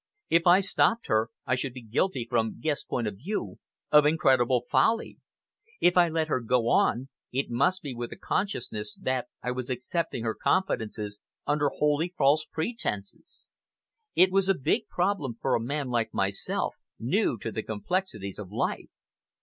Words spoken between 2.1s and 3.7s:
from Guest's point of view,